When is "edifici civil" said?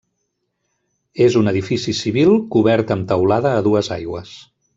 1.51-2.33